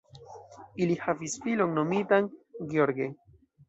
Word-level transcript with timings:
Ili 0.85 0.95
havis 1.03 1.37
filon 1.45 1.79
nomitan 1.79 2.35
Gheorghe. 2.75 3.15